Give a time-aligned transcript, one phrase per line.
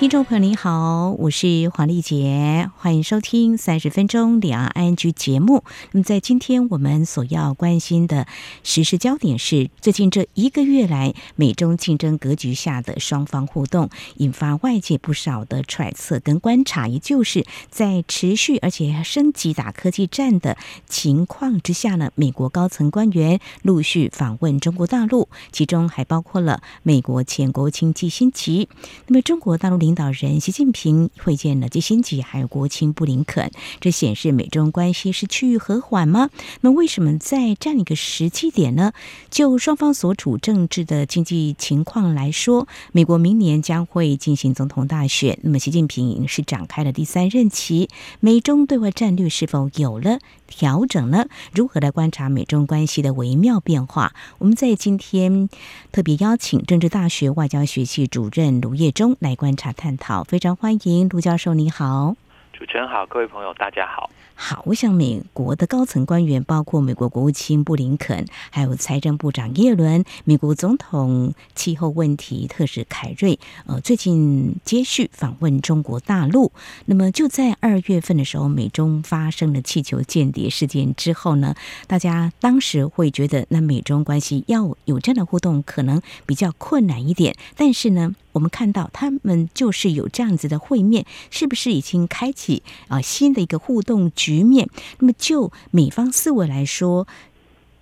[0.00, 5.62] 听众朋友您好，我是黄丽杰，欢迎收听三十分钟两岸 ING 节目。
[5.92, 8.26] 那么在今天我们所要关心的
[8.62, 16.88] 时事焦点是，最近这一个月来，美中竞争格局下的双方互动，引发外界不少的揣测跟观察。
[16.88, 20.56] 也就是在持续而且升级打科技战的
[20.86, 28.66] 情况之下呢，美国高层官员陆续访问中国大陆，其中还包括了美国前国务卿基辛格。
[29.08, 36.30] 那么中国大陆领领导人习近平会见了基辛格，还有国务卿布林肯，这显示美中关系是趋于和缓吗？
[36.60, 38.92] 那为什么在这样一个时机点呢？
[39.30, 47.88] 就双方所处政治的经济情况来说，美国明年将会进行总统大选，那么习近平是展开了第三任期，
[48.20, 51.26] 美中对外战略是否有了调整呢？
[51.52, 54.14] 如何来观察美中关系的微妙变化？
[54.38, 55.48] 我们在今天
[55.90, 62.14] 特别邀请政治大学外交学系主任卢业中来观察探讨，非常欢迎卢教授，你好。
[62.52, 64.10] 主持人好，各位朋友大家好。
[64.34, 76.52] 好，我想美国的高层官员，包括美国国务卿布林肯，还有财政部长耶伦，美国总统气候问题特使凯瑞，呃，最近接续访问中国大陆。
[76.84, 81.54] 那么就在二月份的时候，美中发生了气球间谍事件之后呢，
[81.86, 87.34] 大家当时会觉得，那美中关系要有这样的互动，可能比较困难一点。
[87.56, 94.68] 但是呢，我们看到他们就是有这样子的会面，是不是已经开启啊新的一个互动局面？
[94.98, 97.06] 那么就美方思维来说，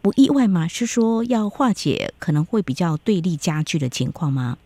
[0.00, 0.66] 不意外吗？
[0.66, 4.56] 是说要化解可能会比较对立加剧的情况吗？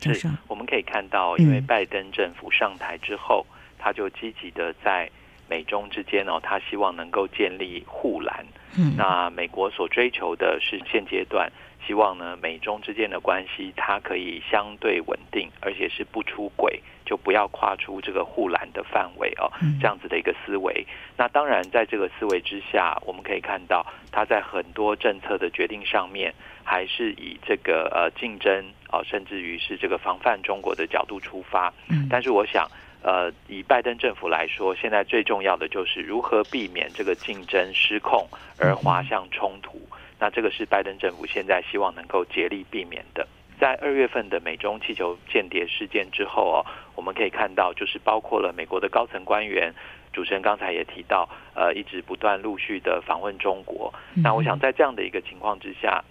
[0.00, 5.08] 是，我们可以看到，因为拜登政府上台之后，嗯、他就积极的在
[5.48, 8.44] 美中之间哦，他希望能够建立护栏。
[8.76, 11.50] 嗯，那美国所追求的是现阶段。
[11.86, 19.50] 希望呢，美中之间的关系它可以相对稳定，而且是不出轨，就不要跨出这个护栏的范围哦。
[19.80, 20.86] 这样子的一个思维。
[21.16, 26.32] 那当然，在这个思维之下，我们可以看到，它在很多政策的决定上面，
[26.62, 31.72] 还是以这个呃竞争啊，甚至于是这个防范中国的角度出发。
[32.08, 32.68] 但是我想，
[33.02, 38.26] 呃，以拜登政府来说，现在最重要的就是如何避免这个竞争失控
[38.58, 39.80] 而滑向冲突。
[40.22, 43.26] 那这个是拜登政府现在希望能够竭力避免的。
[43.58, 49.74] 在二月份的美中气球间谍事件之后哦，我们可以看到，就是包括了美国的高层官员，
[50.12, 53.92] 主持人刚才也提到，呃，一直不断陆续的访问中国。
[54.14, 56.04] 那我想在这样的一个情况之下，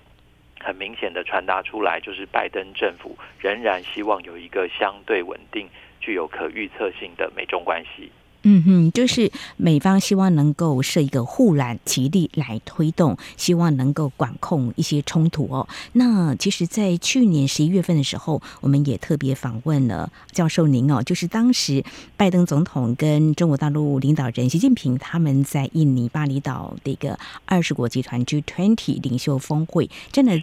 [0.59, 5.69] 很明显的传达出来，就是拜登政府仍然希望有一个相对稳定、
[6.01, 8.11] 具有可预测性的美中关系。
[8.43, 15.67] 嗯哼，就是美方希望能够设一个护栏，极力来推动，希望能够管控一些冲突哦。
[15.93, 21.83] 那其实，在去年十一月份的时候，我们也特别访问了教授您哦，就是当时
[22.17, 30.41] 拜登总统跟中国大陆领导人习近平他们在印尼巴厘岛的一个二十国集团 G20 领袖峰会，真的。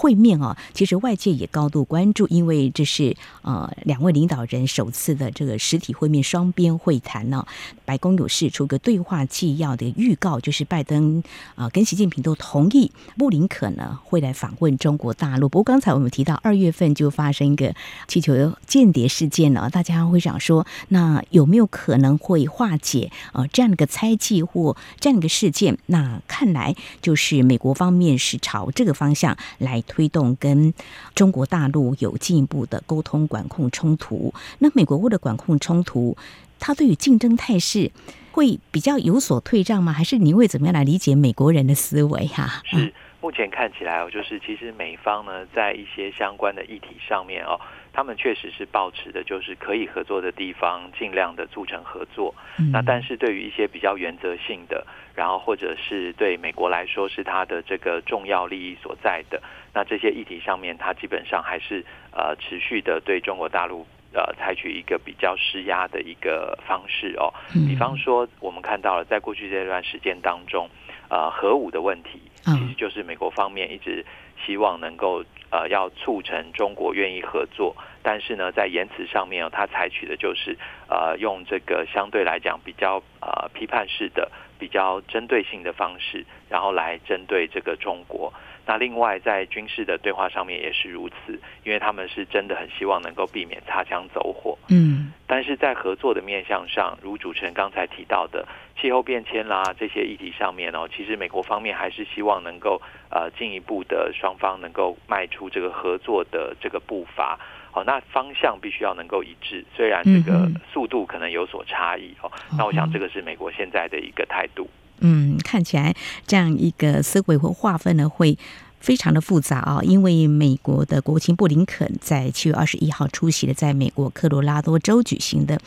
[0.00, 7.46] 会面啊，其实外界也高度关注，因为这是呃两位领导人首次的这个实体会面双边会谈呢。
[7.84, 11.22] 白宫有释出个对话纪要的预告，就是拜登
[11.54, 15.50] 啊跟习近平都同意布林肯呢会来访问中国大陆。
[15.50, 17.74] 不过刚才我们提到二月份就发生一个
[18.08, 25.76] 气球间谍事件了，大家会想说，那有没有可能会化解呃这样的一个猜忌或这样的一个事件？
[25.86, 29.84] 那看来就是美国方面是朝这个方向来。
[29.90, 30.72] 推动跟
[31.16, 36.16] 中国大陆有进一步的沟通管控冲突，那美国为了管控冲突，
[36.60, 37.90] 它对于竞争态势
[38.30, 39.92] 会比较有所退让吗？
[39.92, 47.58] 还是你会怎么样来理解美国人的思维哈、是目前看起来哦，就是其实美方呢在一些相关的议题上面哦，
[47.92, 52.34] 他们确实是抱持的，就是可以合作的地方尽量的促成合作。
[52.58, 59.42] 嗯、那但是对于一些比较原则性的，然后或者是对美国来说是它的这个重要利益所在的。
[59.72, 67.32] 那这些议题上面，它基本上还是呃持续的对中国大陆呃采取一个比较施压的一个方式哦。
[67.68, 70.68] 比方说，我们看到了在过去这段时间当中，
[71.08, 74.04] 呃核武的问题，其实就是美国方面一直
[74.44, 80.56] 希望能够呃要促成中国愿意合作，但是呢，在言辞上面哦，他采取的就是
[80.88, 88.32] 呃用这个相对来讲比较呃批判式的、比较针对性的方式，然后来针对这个中国。
[88.66, 94.56] 那另外在军事的对话上面也是如此，因为他们是真的很希望能够避免擦枪走火。
[94.68, 98.46] 嗯，但是在合作的面向上，如主持人刚才提到的
[98.80, 102.80] 气候变迁啦这些议题上面哦，其实美国方面还是希望能够
[103.10, 107.38] 呃进一步的双方能够迈出这个合作的这个步伐。
[107.72, 112.30] 好，那方向必须要能够一致，虽然这个速度可能有所差异哦。
[112.58, 114.68] 那我想这个是美国现在的一个态度。
[115.00, 115.94] 嗯，看起来
[116.26, 118.38] 这样一个思维或划分呢，会
[118.78, 119.80] 非常的复杂啊。
[119.82, 125.60] 因为美国的国务卿布林肯在七月二十一号出席了在美国科罗拉多州举行的。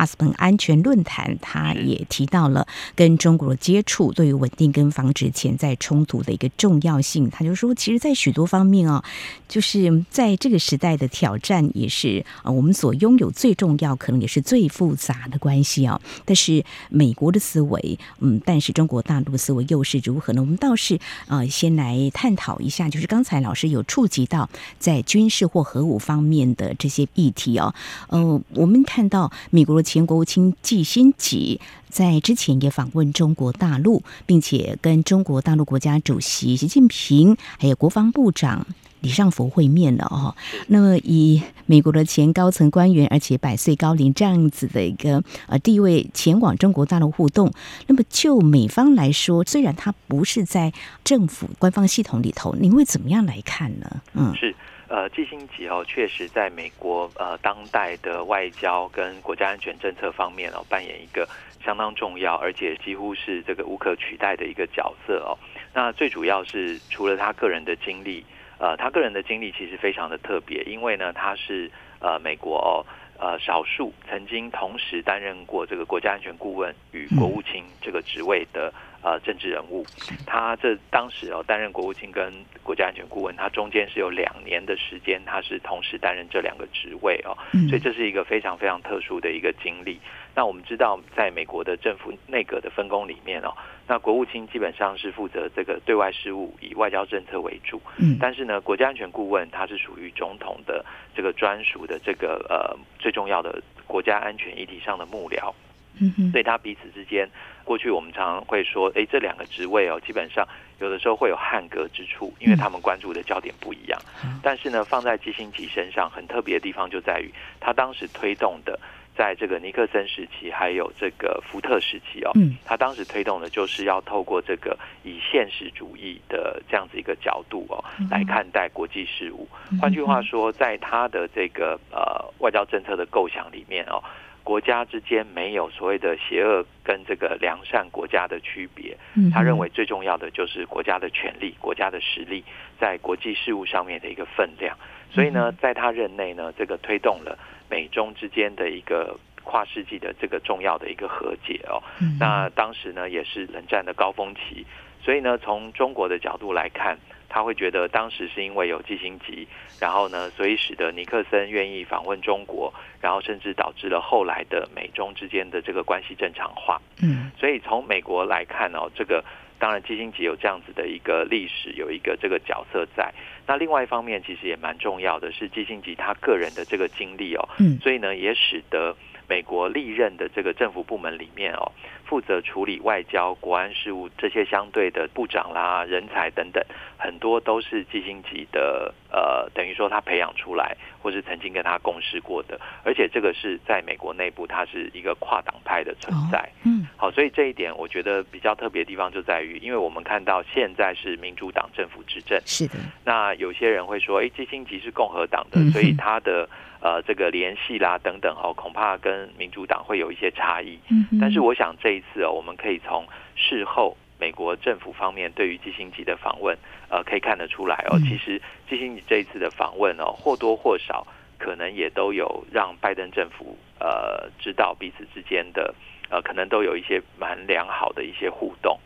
[0.00, 7.28] 阿斯彭安全论坛，他也提到了跟中国的接触对于稳定跟防止潜在冲突的一个重要性。
[7.28, 9.04] 他就说，其实，在许多方面啊，
[9.46, 16.00] 就是在这个时代的挑战，也是啊，我们所拥有最重要，可能也是最复杂的关系啊。
[16.24, 20.40] 但是美国的思维，嗯，但是中国大陆的思维又是如何呢？
[20.40, 24.48] 我们倒是啊，先来探讨一下，就是刚才老师有触及到
[24.78, 27.74] 在军事或核武方面的这些议题啊。
[28.08, 29.89] 呃，我们看到美国的。
[29.90, 38.64] 前国务卿季辛吉在之前也访问中国大陆，并且跟中国大陆国家主席习近平还有国防部长
[39.00, 40.36] 李尚福会面了哦。
[40.68, 47.52] 那么以美国的前高层官员，而且百岁高龄这样子的一个呃地位前往中国大陆互动，
[47.88, 50.72] 那么就美方来说，虽然他不是在
[51.02, 54.00] 政府官方系统里头，你会怎么样来看呢？
[54.14, 54.54] 嗯，是。
[54.90, 61.28] 呃，季辛吉哦，确实在美国呃当代的外交跟国家安全政策方面哦，扮演一个
[61.64, 65.38] 相当重要，而且几乎是这个无可取代的一个角色哦。
[65.72, 68.24] 那最主要是除了他个人的经历，
[68.58, 71.70] 呃，他个人的经历其实非常的特别，因为呢，他是
[72.00, 72.84] 呃美国哦。
[73.22, 78.72] 呃，少数曾经同时担任过这个国家安全顾问与国务卿这个职位的
[79.02, 79.84] 呃政治人物，
[80.26, 82.32] 他这当时哦担任国务卿跟
[82.62, 87.36] 国家安全顾问，他中间是有两年的时间，他是同时担任这两个职位哦，
[87.68, 89.98] 所以这是一个非常非常特殊的一个经历。
[90.34, 93.52] 那我们知道，在美国的政府内阁的分工里面哦，
[93.88, 97.82] 那国务卿基本上是负责这个对外事务，以外交政策为主。
[97.98, 105.52] 嗯，但是呢，国家安全顾问他是属于总统的这个专属的这个呃最重要的国家安全议题上的幕僚。
[106.00, 107.28] 嗯哼，所以他彼此之间，
[107.64, 110.46] 过去我们常常会说，哎，这两个职位哦，基本上
[110.80, 114.00] 有的时候会有捍格之处，因为他们关注的焦点不一样。
[114.42, 117.30] 但是呢，放在基辛吉身上很特别的地方就在于，
[117.60, 118.78] 他当时推动的。
[119.16, 122.32] 在这个尼克森时期，还有这个福特时期哦，
[122.64, 129.46] 他当时推动的就是要透过这个以现实主义的这样子一个角度哦，来看待国际事务。
[129.78, 134.02] 换句话说，在他的这个呃外交政策的构想里面哦，
[134.44, 138.96] 国家之间没有所谓的邪恶跟这个良善国家的区别。
[139.32, 142.44] 他认为最重要的就是国家的权力、国家的实力
[142.78, 144.76] 在国际事务上面的一个分量。
[145.10, 147.38] 所以呢，在他任内呢，这个推动了。
[147.72, 151.80] 美中之间的一个跨世纪的这个重要的一个和解哦，
[152.18, 154.66] 那当时呢也是冷战的高峰期，
[155.00, 156.98] 所以呢从中国的角度来看，
[157.30, 159.48] 他会觉得当时是因为有季辛吉，
[159.80, 166.78] 然后呢所以使得尼克森愿意访问中国，然后甚至导致了后来的美中之间的这个关系正常化。
[167.02, 169.24] 嗯，所以从美国来看哦，这个。
[169.60, 173.12] 当然，基辛吉有这样子的一个历史，有一个这个角色在。
[173.46, 178.96] 那另外一方面，其实也蛮重要的是基辛吉他个人的这个经历哦，嗯，所以呢，也使得
[179.30, 181.70] 美国历任的这个政府部门里面哦。
[182.10, 186.60] 负责处理外交、国安事务这些相对的部长啦、人才等等，
[186.98, 196.50] 很多都是基辛级的，呃，等于说他培养出来，或是曾经跟他共事过的，而且这个是在美国内部，它是一个跨党派的存在。
[196.64, 202.74] 嗯，好，所以这一点我觉得比较特别的地方就在于，因为我们看到现在是民主党政府执政，是的。
[203.04, 206.48] 那有些人会说，哎，基辛级是共和党的，所以他的。
[206.80, 210.78] 呃，这个联系啦等等哦，恐怕跟民主党会有一些差异。
[210.90, 213.06] 嗯，但是我想这一次哦，我们可以从
[213.36, 216.56] 事后美国政府方面对于基辛吉的访问，
[216.88, 221.06] 呃，可以看得出来哦，其实基辛吉这一次的访问哦，或多或少
[221.38, 225.74] 可能也都有让拜登政府呃知道彼此之间的
[226.08, 228.78] 呃，可能都有一些蛮良好的一些互动。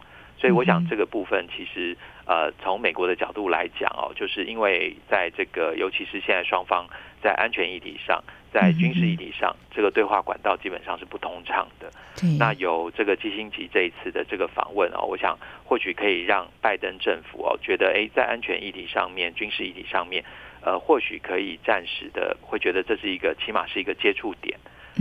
[0.44, 1.96] 所以我想这个部分其实
[2.26, 6.86] 呃，从美国的角度来讲哦，就是因为在这个尤其是现在双方。
[7.22, 8.22] 在安全议题上，
[8.52, 11.90] 在军事议题上，这个对话管道基本上是不通畅的。
[12.38, 15.34] 那有这个基辛吉这一次的这个访问哦，我想
[15.64, 20.22] 或许可以让拜登政府哦觉得，哎，在安全议题上面、军事议题上面，
[20.60, 24.58] 呃，或许可以暂时的会觉得这是一个起码是一个接触点。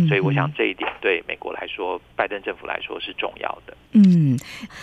[0.08, 3.78] 所以我想这一点对美国来说，拜登政府来说是重要的。
[3.92, 4.33] 嗯，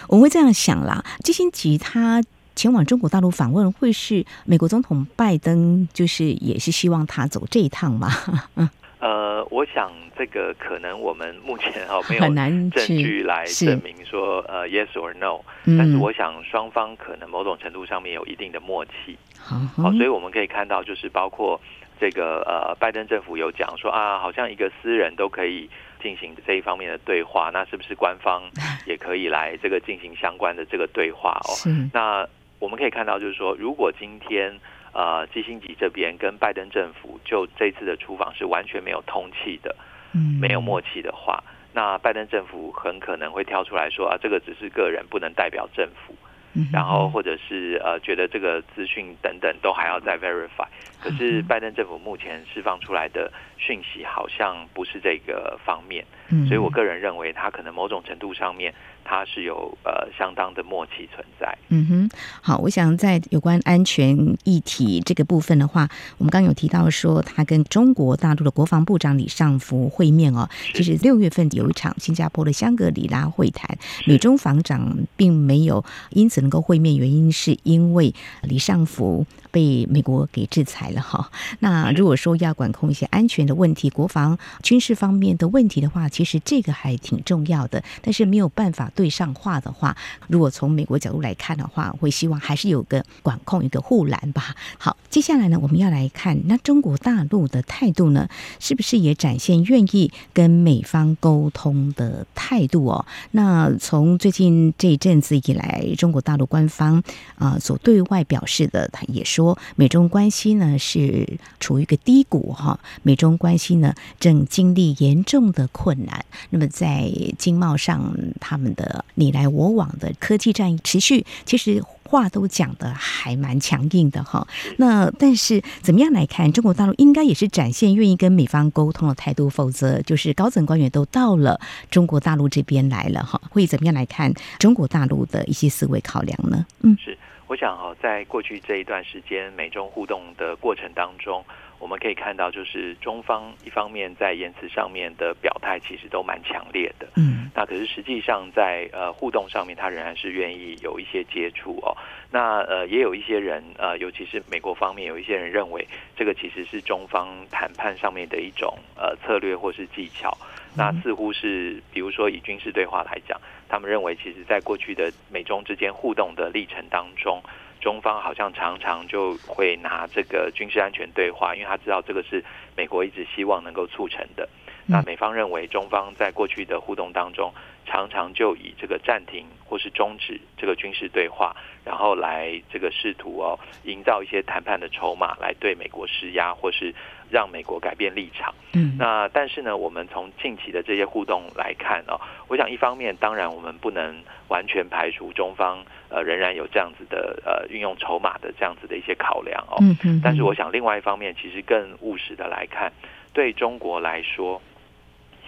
[0.09, 2.23] 我会这样想啦，基辛吉他。
[2.57, 8.11] 前往中国大陆访问，会是美国总统拜登，就是也是希望他走这一趟吗？
[8.99, 12.27] 呃，我想这个可能我们目前哈没有
[12.71, 15.41] 证据来证明说呃 yes or no，
[15.79, 19.17] 但是我想双方可能某种程度上面有一定的默契。
[19.39, 21.59] 好，好，所以我们可以看到，就是包括
[21.99, 25.71] 这个呃拜登政府有讲说啊，好像一个私人都可以
[26.01, 28.43] 进行这一方面的对话，那是不是官方
[28.87, 31.53] 也可以来这个进行相关的这个对话哦？
[31.93, 32.27] 那
[32.59, 34.59] 我们可以看到，就是说如果今天。
[34.93, 39.77] 呃，基辛格这边跟拜登政府就这次的出访是完全没有通气的，
[40.13, 41.41] 嗯，没有默契的话，
[41.73, 46.30] 那拜登政府很可能会跳出来说啊，这个只是个人，不能代表政府，嗯，
[46.73, 50.67] 然后或者是呃，觉得这个资讯等等都还要再 verify。
[51.01, 58.75] 可是拜登政府目前释放出来的讯息好像不是这个方面，嗯，所以我个人认为他可能某种程度上面。
[59.05, 61.57] 它是有呃相当的默契存在。
[61.69, 65.89] 嗯哼，好，我想在有关安全议题这个部分的话，
[66.19, 70.49] 我们刚刚有提到说，他跟中国大陆的国防部长李尚福会面哦。
[70.75, 81.31] 其实六月份有一场新加坡的香格里拉会谈，美中防长并没有因此能够会面，原因是因为李尚福被美国给制裁了哈。
[81.61, 88.90] 那如果说要管控一些安全的问题、国防军事方面的问题的话，其实这个还挺重要的，但是没有办法。
[88.91, 89.97] 对上话的话，
[90.29, 94.55] 如果从美国角度来看的话，会希望还是有个管控，一个护栏吧。
[94.79, 98.29] 好，接下来呢，我们要来看那中国大陆的态度呢，
[98.59, 103.07] 是不是也展现愿意跟美方沟通的态度哦？
[103.31, 107.03] 那从最近这一阵子以来，中国大陆官方
[107.37, 116.25] 啊、所对外表示的，他也说美中关系呢是处于一个低谷哈，美中关系呢正经历严重的困难。
[116.51, 124.47] 那么在经贸上，他们的你来我往的科技战持续，其实话都讲得还蛮强硬的哈。
[124.79, 131.61] 那但是怎么样来看，中国大陆应该也是展现愿意跟美方沟通的态度，否则就是高层官员都到了
[131.91, 136.65] 中国大陆这边来了哈，会怎么样来看中国大陆的一些思维考量呢？
[136.81, 141.45] 嗯，是，我想哈，在过去这一段时间美中互动的过程当中。
[141.81, 147.09] 我们可以看到，就是中方一方面在言辞上面的表态，其实都蛮强烈的。
[147.17, 151.97] 嗯，那可是实际上在呃互动上面，他仍然是愿意有一些接触哦。
[152.31, 155.85] 那呃也有一些人呃，尤其是美国方面有一些人认为，
[156.15, 160.37] 这个其实是中方谈判上面的一种呃策略或是技巧。
[160.77, 167.43] 那似乎是比如说以军事对话来讲，他们认为，其实在过去的美中之间互动的历程当中。
[167.81, 172.45] 中方好像常常就会拿这个军事安全对话，因为他知道这个是
[172.77, 174.49] 美国一直希望能够促成的。
[174.87, 177.53] 那美方认为中方在过去的互动当中，
[177.87, 186.93] 常常就以这个暂停或是终止这个军事对话，然后来这个试图哦营造一些谈判的筹码，来对美国施压，或是
[187.31, 188.55] 让美国改变立场。
[188.73, 194.17] 嗯，那但是呢，我们从近期的这些互动来看哦，我想一方面当然我们不能
[194.49, 199.79] 完全排除中方呃仍然有这样子的呃运用筹码的这样子的一些考量哦。
[199.81, 200.21] 嗯嗯。
[200.23, 202.93] 但是我想另外一方面，其实更务实的来看，
[203.33, 204.61] 对中国来说。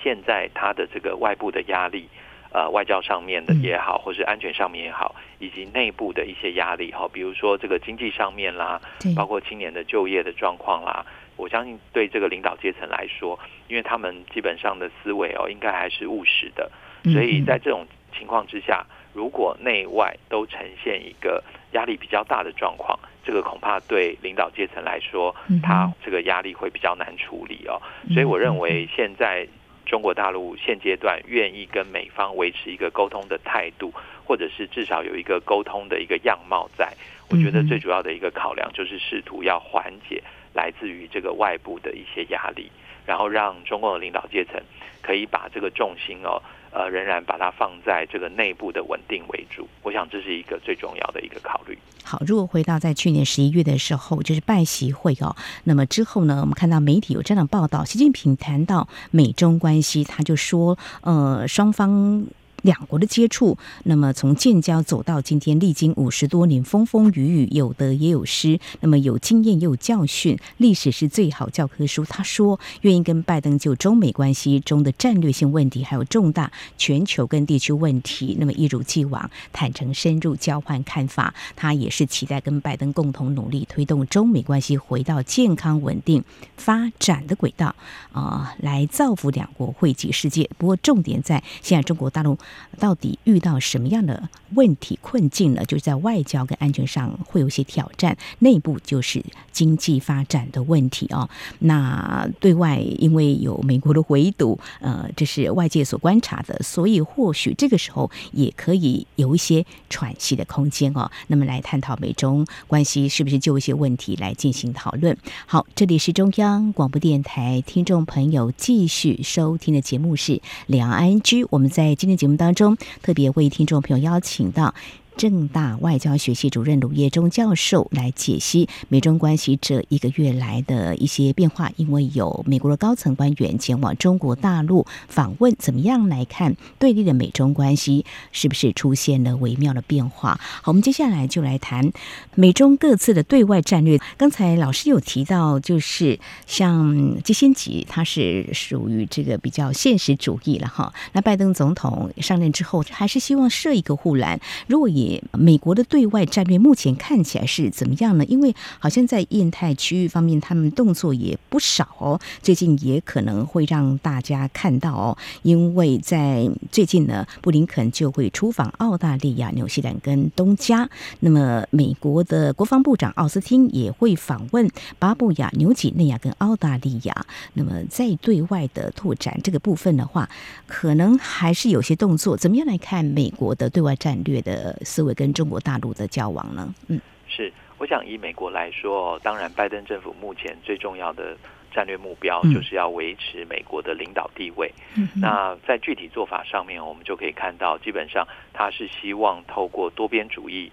[0.02, 2.08] 现在它的这个外部的压力，
[2.50, 8.80] 呃，外交上面的也好，或是安全上面也好，以及内部的一些压力哈，比如说这个经济上面啦，
[9.14, 16.70] 包括青年的就业的状况啦，我相信对这个领导阶层来说，因为他们基本上的思维哦，应该还是务实的，
[17.04, 17.86] 所以在这种
[18.16, 27.80] 情况之下，如果内外都呈现一个压力比较大的状况，这个恐怕对领导阶层来说，他这个压力会比较难处理哦，
[28.12, 29.46] 所以我认为现在。
[29.84, 33.92] 中国大陆现阶段愿意跟美方维持一个沟通的态度，
[34.24, 36.96] 或者是至少有一个沟通的一个样貌在，在
[37.28, 40.22] 我觉得最主要的一个考量就是试图要缓解
[40.54, 42.70] 来自于这个外部的一些压力，
[43.06, 44.60] 然后让中共的领导阶层
[45.00, 46.42] 可以把这个重心哦。
[46.74, 51.76] 呃，仍然把它放在这个内部的稳定为主，我想这是一个最重要的一个考虑。
[52.02, 62.24] 好，如果回到在去年十一月的时候，就是拜习会哦，那么之后呢，我们看到媒体有这样的报道，习近平谈到美中关系，他就说，呃，双方。
[62.62, 72.04] 两国的接触，那么从建交走到今天，历经五十多年风风雨雨，有得也有失，那么有经验也有教训，历史是最好教科书。
[72.04, 81.34] 他说愿意跟拜登就中美关系中的战略性问题，还有重大全球跟地区问题，那么一如既往坦诚深入交换看法。
[81.56, 86.22] 他也是期待跟拜登共同努力，推动中美关系回到健康稳定
[86.56, 87.74] 发展的轨道
[88.12, 90.48] 啊、来造福两国惠及世界。
[90.58, 92.38] 不过重点在现在中国大陆。
[92.78, 95.64] 到底遇到什么样的问题困境呢？
[95.64, 101.28] 就是在外交跟安全上会有一些挑战，内部就是经济发展的问题哦。
[101.60, 111.10] 那对外因为有美国的围堵，呃，这是外界所观察的，所以或许这个时候也可以有一些喘息的空间哦。
[111.28, 115.16] 那么来探讨美中关系是不是就一些问题来进行讨论？
[115.46, 121.46] 好，这里是中央广播电台，听众朋友继续收听的节目是两岸 ING。
[121.50, 124.74] 我们在今天节目当中特别为听众朋友邀请到。
[125.16, 140.40] 政大外交学系主任卢业中教授来解析美中关系这一个月来的一些变化，因为有美国的高层官员前往中国大陆访问，怎么样来看对立的美中关系是不是出现了微妙的变化？
[140.62, 141.92] 好，我们接下来就来谈
[142.34, 144.00] 美中各自的对外战略。
[144.16, 150.92] 刚才老师有提到，就是像基辛格，他是属于这个比较现实主义了哈。
[151.12, 155.01] 那拜登总统上任之后，还是希望设一个护栏，如果以
[155.32, 158.24] 美国的对外战略目前看起来是怎么样呢？
[158.26, 162.20] 因为好像在印太区域方面，他们动作也不少哦。
[162.42, 170.88] 最近也可能会让大家看到哦，因为在最近呢，布林肯就会出访澳大利亚、纽西兰跟东加。
[171.20, 174.68] 那么，美国的国防部长奥斯汀也会访问
[174.98, 177.26] 巴布亚、纽几内亚跟澳大利亚。
[177.54, 180.28] 那么，在对外的拓展这个部分的话，
[180.66, 182.36] 可能还是有些动作。
[182.36, 184.78] 怎么样来看美国的对外战略的？
[184.92, 186.68] 思维跟中国大陆的交往呢？
[186.88, 191.34] 嗯，是，我想以美国来说，当然拜登政府目前最重要的
[191.72, 194.70] 战略目标就是要维持美国的领导地位。
[194.94, 200.70] 嗯，那在具体做法上面，我们就可以看到，基本上他是希望透过多边主义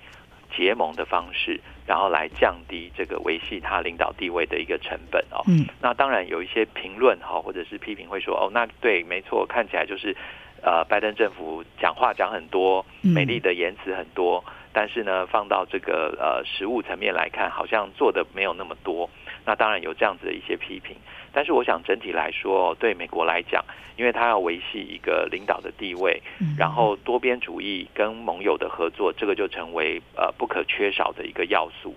[0.54, 1.58] 结盟的方式，
[1.88, 5.40] 然后来降低这个维系他领导地位的一个成本哦。
[5.48, 10.14] 嗯，那当然有一些评论哈，或者是批评会说，哦，那对，没错，看起来就是。
[10.64, 19.10] 呃，拜登政府讲话讲很多，美丽的言辞很多，但是呢，放到这个呃实物层面来看，好像做的没有那么多。
[19.46, 20.96] 那当然有这样子的一些批评，
[21.34, 23.64] 但是我想整体来说，对美国来讲，
[23.96, 26.22] 因为他要维系一个领导的地位，
[26.58, 31.96] 然后多边主义跟盟友的合作，这个就成为呃不可缺少的一个要素。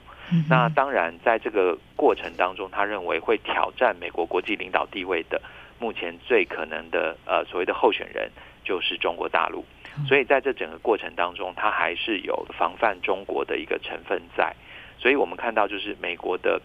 [0.49, 5.39] 那当然，在这个过程当中，他认为会挑战美国国际领导地位的，
[5.79, 8.31] 目前最可能的呃所谓的候选人。
[8.65, 9.65] 就是中国大陆，
[10.07, 14.55] 所以在这整个过程当中，它还是有防范中国的一个成分在。
[14.99, 16.61] 所以我们看到，就是美国的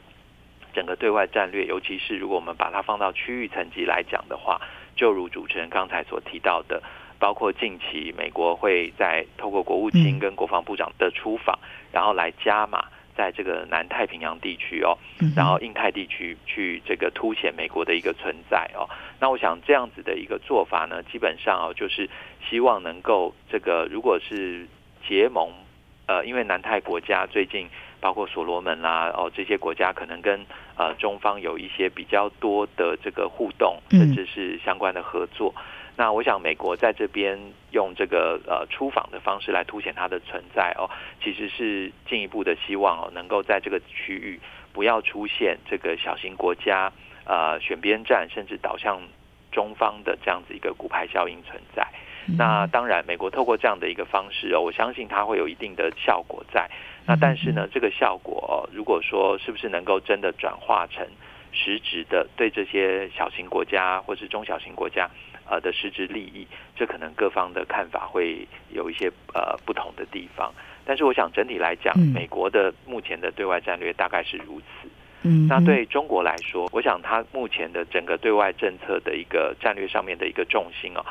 [0.74, 4.62] 整个对外战略，尤其是如果我们把它放到区域层级来讲的话，
[4.96, 6.82] 就如主持人刚才所提到的，
[7.18, 11.58] 包括近期美国会在透过国务卿跟国防部长的出访，
[11.92, 12.86] 然后来加码。
[13.18, 14.96] 在这个南太平洋地区哦，
[15.36, 18.88] 然后印太地区去这个凸显美国的一个存在哦。
[19.20, 22.08] 那我想这样子的一个做法呢，基本上哦，就是
[22.48, 24.68] 希望能够这个如果是
[25.08, 25.52] 结盟，
[26.06, 27.68] 呃，因为南太国家最近
[28.00, 30.46] 包括所罗门啦哦这些国家可能跟
[30.78, 35.54] 呃中方有一些比较多的这个互动，甚至是相关的合作。
[36.00, 37.40] 那我想，美国在这边
[37.72, 40.88] 用这个呃出访的方式来凸显它的存在哦，
[41.24, 44.40] 其实是进一步的希望哦，能够在这个区域
[44.72, 46.94] 不要出现这个小型国家
[47.26, 49.02] 呃选边站，甚至导向
[49.52, 51.88] 中方的这样子一个骨牌效应存在。
[52.38, 56.70] 那当然，美国透过这样的一个方式哦，我相信它会有一定的效果在。
[57.08, 61.08] 那但是呢，这个效果哦，如果说是不是能够真的转化成
[61.54, 65.10] 实质的对这些小型国家或是中小型国家。
[65.50, 70.54] 呃的实质利益，这可能各方的看法会有一些呃不同的地方，
[70.86, 74.90] 但是我想整体来讲，美国的目前的对外战略大概是如此。
[75.24, 81.04] 嗯，那对中国来说，我想它目前的整个对外政策的一个战略上面的一个重心哦，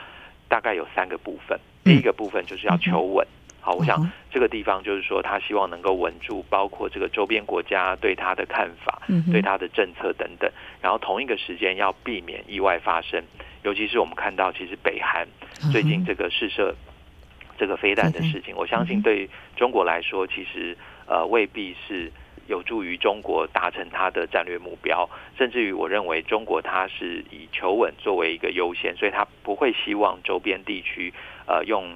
[0.48, 1.58] 大概有三个部分。
[1.82, 3.26] 第一个部分就是要求稳。
[3.60, 10.48] 好，我想这个地方就是说，他希望能够稳住，包括这个周边国家对他的看法、对他的政策等等，
[10.80, 13.20] 然后同一个时间要避免意外发生。
[13.66, 15.26] 尤其是我们看到，其实北韩
[15.72, 16.72] 最近这个试射
[17.58, 22.12] 这个飞弹的事情，我相信对中国来说，其实呃未必是
[22.46, 25.10] 有助于中国达成它的战略目标。
[25.36, 31.12] 甚至于，我认为中国它是以求稳作为一个优先，所以它不会希望周边地区
[31.48, 31.92] 呃用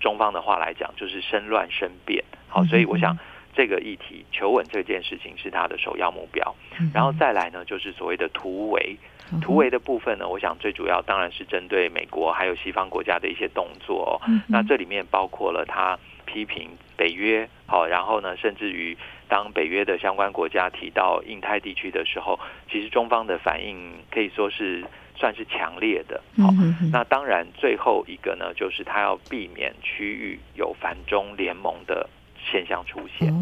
[0.00, 2.24] 中方的话来讲，就是生乱生变。
[2.48, 3.16] 好，所以我想
[3.54, 6.52] 这个议题求稳这件事情是它的首要目标。
[6.92, 8.96] 然后再来呢，就是所谓的突围。
[9.40, 14.20] 突围的部分呢，我想最主要当然是针对美国还有西方国家的一些动作。
[14.48, 18.96] 那这里面包括了他批评北约，好，然后呢，甚至于
[19.28, 22.38] 当北约的相关国家提到印太地区的时候，
[22.70, 24.84] 其实中方的反应可以说是
[25.16, 26.22] 算是强烈的。
[26.38, 26.50] 好，
[26.92, 33.32] 那当然最后一个呢，就是他要避免区域有反中联盟的现象出现。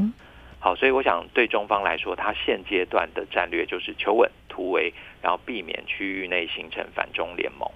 [0.59, 7.67] 好，所以我想对中方来说，他现阶段的战略就是求稳突围，然后避免区域内形成反中联盟。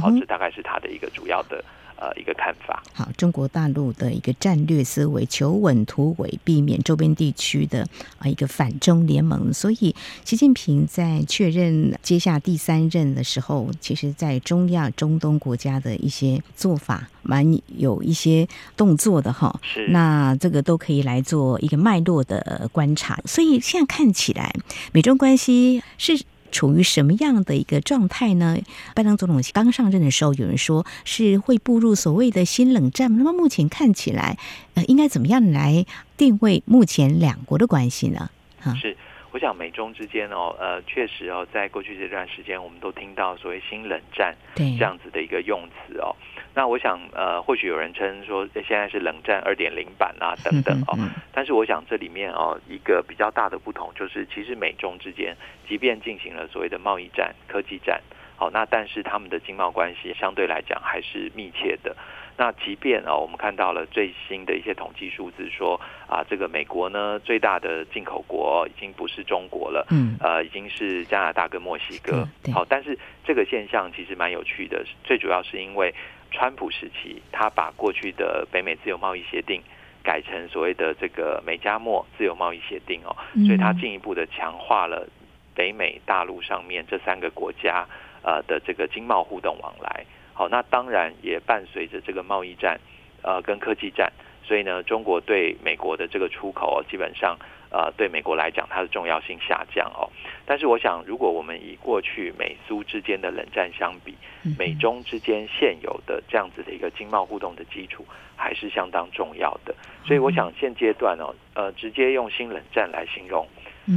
[0.00, 1.62] 好，这大概是它的一个主要的。
[2.00, 2.82] 呃，一个看法。
[2.94, 7.86] 好，中国大陆的一个战略思维，求稳突围，避免周边地区的
[8.18, 9.52] 啊一个反中联盟。
[9.52, 17.44] 所以，习近平在确认接下第三任的时候，其实，在中亚、中东国家的一些做法，蛮
[17.76, 19.60] 有一些动作的哈。
[19.62, 19.86] 是。
[19.88, 23.20] 那这个都可以来做一个脉络的观察。
[23.26, 24.50] 所以，现在看起来，
[24.92, 26.18] 美中关系是。
[26.50, 28.56] 处于什么样的一个状态呢？
[28.94, 33.16] 拜登总统刚上任的时候，有人说是会步入所谓的新冷战。
[33.16, 34.36] 那么目前看起来，
[34.74, 35.86] 呃，应该怎么样来
[36.16, 38.30] 定位目前两国的关系呢？
[38.60, 38.96] 哈，是，
[39.32, 46.14] 我想美中之间哦，呃，确实哦，在过去这段时间，我们都听到所谓新冷战这样子的一个用词哦。
[46.52, 50.98] 那我想，呃，或许有人称说现在是冷战二点零版啊，等等哦。
[51.32, 55.36] 但是我想这里面哦，一个比较大的不同就是，其实美中之间，
[55.68, 58.00] 即便进行了所谓的贸易战、科技战，
[58.36, 61.96] 好，那但是他们的经贸关系相对来讲还是密切的。
[62.36, 72.26] 那即便啊，我们看到了最新的一些统计数字说啊，这个美国呢最大的进口国已经不是中国了，嗯，呃，已经是加拿大跟墨西哥。
[72.52, 75.94] 好，但是这个现象其实蛮有趣的，最主要是因为。
[76.30, 79.60] 川普时期，他把过去的北美自由贸易协定
[80.02, 83.16] 改成所谓的这个美加墨自由贸易协定哦，
[83.46, 85.06] 所以他进一步的强化了
[85.54, 87.86] 北美大陆上面这三个国家
[88.22, 90.04] 呃的这个经贸互动往来。
[90.32, 92.80] 好，那当然也伴随着这个贸易战
[93.22, 94.10] 呃跟科技战，
[94.42, 97.36] 所以呢，中国对美国的这个出口基本上。
[97.70, 100.10] 呃，对美国来讲，它的重要性下降哦。
[100.44, 104.14] 但是，我想，如果我们以过去美苏之间的冷战相比，
[104.58, 108.04] 美中之间现有的这样子的一个经贸互动的基础，
[108.36, 109.74] 还是相当重要的。
[110.04, 113.46] 所以，我想现阶段哦，呃，直接用新冷战来形容，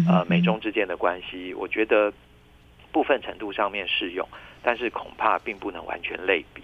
[0.07, 2.13] 呃，美中之间的关系，我觉得
[2.91, 4.27] 部分程度上面适用，
[4.61, 6.61] 但是恐怕并不能完全类比。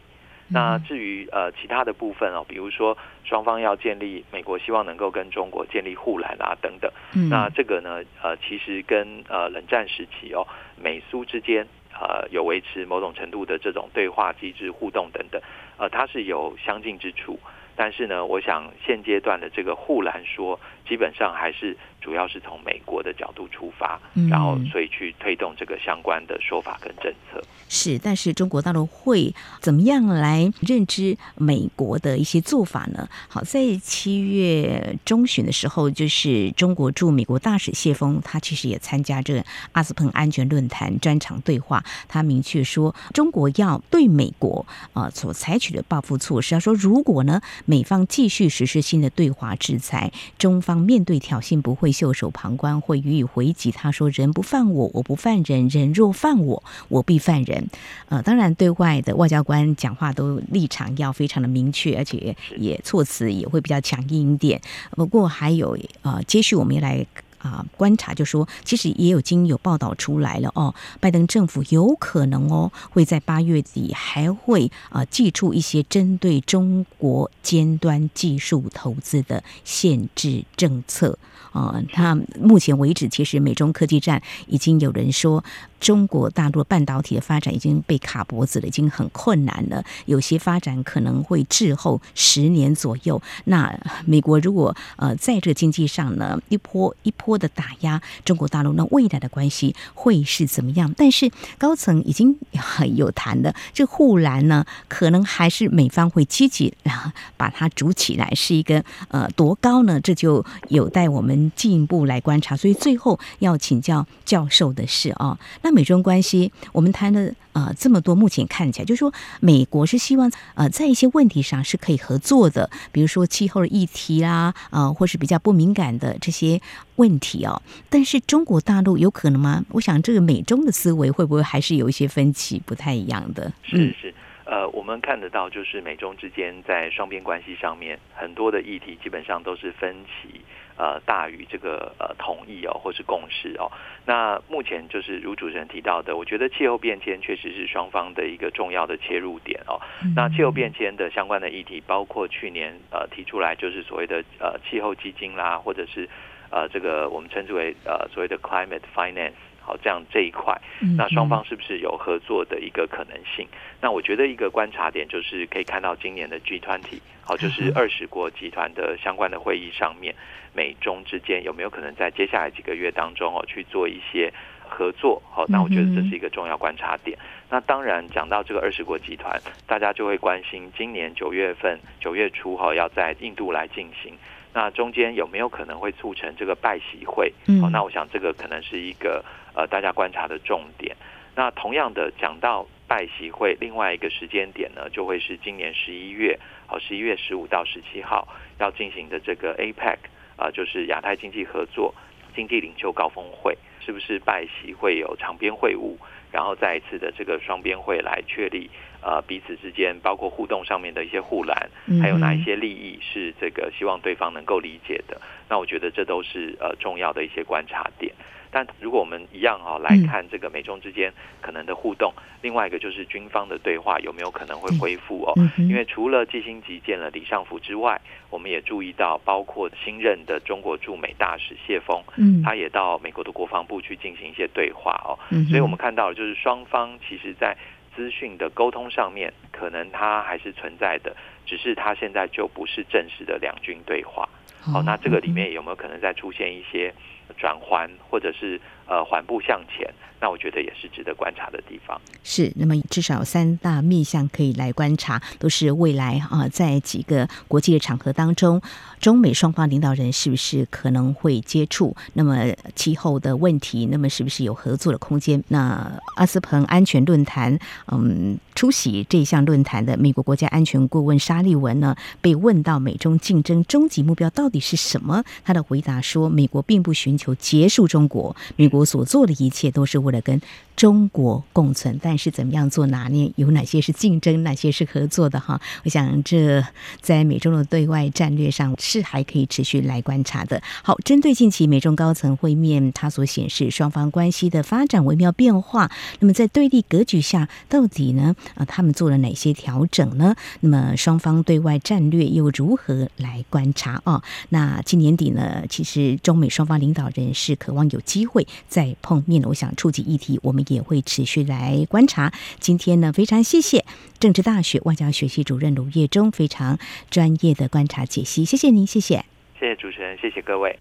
[0.51, 6.91] 那至于呃其他的部分哦，比如说双方要建立，美国希望能够跟中国建立护栏啊等等，
[7.29, 15.41] 那这个呢呃其实跟呃冷战时期哦美苏之间呃有维持某种程度的这种对话机制互动等等，
[15.77, 17.39] 呃它是有相近之处。
[17.75, 20.59] 但是呢，我想现阶段的这个护栏说，
[20.89, 27.39] 基本上还是主要是从美国的角度出发，然后所以去推动这个相关的说法跟政策。
[27.67, 33.08] 是，但是中国大陆会怎么样来认知美国的一些做法呢？
[33.28, 47.39] 好，在七月中旬的时候，就是中国驻美国大使谢峰，他其实也参加这个阿斯彭安全论坛专场对话，他明确说，中国要对美国啊所采取的报复措施，他说如果呢。
[47.65, 53.71] 美方继续实施新的对华制裁，中方面对挑衅不会袖手旁观，会予以回击。
[53.71, 57.67] 他说：“人不犯我，我不犯人；人若犯我，我必犯人。”
[58.09, 64.61] 呃，当然，对外的外交官讲话都立场要非常的明确，而且也措辞也会比较强硬一点。
[64.91, 67.05] 不过还有呃，接续我们来。
[67.39, 81.17] 啊，观察就说，其实也有经有报道出来了哦，拜登政府有可能哦会在八月底还会啊祭出一些针对中国尖端技术投资的限制政策
[81.52, 81.82] 啊。
[81.91, 85.43] 他目前为止，其实美中科技战已经有人说。
[85.80, 89.82] 中国大陆半导体的发展已经被卡脖子了，已经很困难了。
[90.08, 93.21] 有些发展可能会滞后十年左右。
[93.45, 93.73] 那
[94.06, 100.93] 美国如果呃在这经济上呢一波一波多的打压中国大陆，那未来的关系会是怎么样？
[100.97, 109.99] 但是高层已经很有谈的，这护栏呢，可能还是美方会积极然后把它筑起来，是一个呃多高呢？
[110.01, 112.57] 这就有待我们进一步来观察。
[112.57, 115.69] 所以最后要请教教授的是啊，那。
[115.79, 126.59] 美中关系，我们谈了呃这么多，目前看起来就是说，美国是希望呃在一些问题上是可以合作的，比如说气候的议题啦，呃或是比较不敏感的这些
[126.99, 127.59] 问题哦。
[127.89, 129.63] 但是中国大陆有可能吗？
[129.71, 133.51] 我想这个美中的思维会不会还是有一些分歧，不太一样的？
[133.63, 134.13] 是是，
[134.45, 140.41] 呃，我们看得到，就是美中之间在双边关系上面很多的议题，基本上都是分歧。
[140.79, 143.69] 呃，大于这个呃同意哦，或是共识哦。
[144.05, 149.75] 那目前就是如主持人提到的，我觉得气候变迁确实是双方的一个重要的切入点哦。
[150.15, 156.07] 那气候变迁的相关的议题，包括去年呃提出来就是所谓的呃气候基金啦，或者是
[156.51, 160.59] 呃这个我们称之为呃所谓的 climate finance 好，这样这一块，
[160.97, 163.47] 那双方是不是有合作的一个可能性？
[163.79, 170.15] 那我觉得一个观察点就是可以看到今年的 G20，好，就是二十国集团的相关的会议上面，
[170.53, 174.33] 美中之间有没有可能在接下来几个月当中哦去做一些
[174.67, 175.21] 合作？
[175.29, 177.15] 好，那我觉得这是一个重要观察点。
[177.47, 184.17] 那当然讲到这个二十国集团，大家就会关心今年九月份九月初哈要在印度来进行。
[184.53, 187.31] 那中间有没有可能会促成这个拜习会？
[187.47, 190.95] 嗯，哦，那我想这个可能是一个呃大家观察的重点。
[191.35, 198.27] 那同样的讲到拜习会，另外一个时间点呢，就会是今年十一月，好，十一月十五到十七号
[198.59, 199.97] 要进行的这个 APEC
[200.35, 201.93] 啊，就是亚太经济合作
[202.39, 205.97] 经济领袖高峰会，是不是拜习会有长边会晤，
[206.32, 208.69] 然后再一次的这个双边会来确立？
[209.02, 211.69] 呃，彼此之间包括互动上面的一些护栏，
[212.02, 215.19] 还有哪一些利益是这个希望对方能够理解的？
[215.49, 218.13] 那我觉得这都是呃重要的一些观察点。
[218.51, 225.33] 但如果我们一样哈、哦、来看这个美中之间可能的互动，另外一个就是军方的对话有没有可能会恢复哦？
[225.57, 232.01] 因为除了季辛吉见了李尚福之外，我们也注意到包括新任的中国驻美大使谢锋，
[232.43, 235.17] 他也到美国的国防部去进行一些对话哦。
[235.49, 237.55] 所以我们看到就是双方其实在。
[237.95, 241.13] 资讯的沟通上面，可能它还是存在的，
[241.45, 244.29] 只是它现在就不是正式的两军对话。
[244.62, 246.93] 好，那这个里面有没有可能再出现一些
[247.37, 248.59] 转还，或者是
[248.89, 249.88] 呃缓步向前？
[250.21, 251.97] 那我觉得也是值得观察的地方。
[252.25, 258.62] 是，那么至少三大面向可以来观察，都是未来啊，在几个国际的场合当中，
[258.99, 261.95] 中美双方领导人是不是可能会接触？
[262.15, 262.36] 那么
[262.75, 265.41] 气候的问题，那么是不是有合作的空间？
[265.47, 267.58] 那阿斯彭安全论坛，
[267.89, 275.23] 嗯，出席这项论坛的美国国家安全顾问沙利文呢，被问到美中竞争终极目标到底是什么？
[275.45, 280.41] 他的回答说，美国并不寻求结束中国，美国我所做的一切都是为了跟
[280.75, 283.29] 中国共存，但是怎么样做拿捏？
[283.35, 285.37] 有哪些是竞争，哪些是合作的？
[285.37, 286.63] 哈，我想这
[287.01, 290.61] 在美中的对外战略上是还可以持续来观察的。
[290.81, 298.33] 好，针对近期美中高层会面，它所显示双方关系的发展微妙变化，那么在对立格局下，到底呢？
[298.55, 300.33] 啊，他们做了哪些调整呢？
[300.61, 304.01] 那么双方对外战略又如何来观察？
[304.05, 305.65] 哦，那今年底呢？
[305.69, 309.49] 其实中美双方领导人是渴望有机会再碰面的。
[309.49, 312.32] 我想触及议题，我们也会持续来观察。
[312.60, 313.84] 今天呢，非常谢谢
[314.19, 316.79] 政治大学外交学系主任卢业中非常
[317.10, 319.25] 专业的观察解析，谢谢您，谢谢，
[319.60, 320.79] 谢谢主持人，谢谢各位。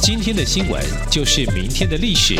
[0.00, 2.34] 今天的新闻就是明天的历史，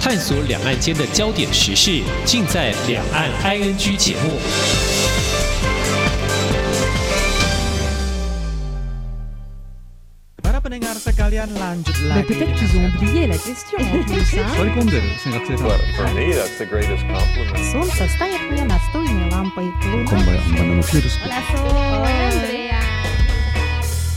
[0.00, 4.97] 探索两岸间的焦点时事，尽在《两岸 ING》节目。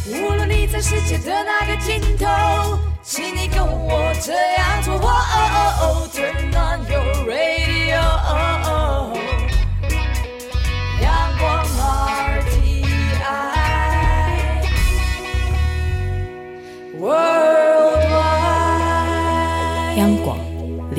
[0.07, 4.97] 无论你在世界的哪个尽头，请你跟我这样做。
[6.15, 8.01] Turn on your radio.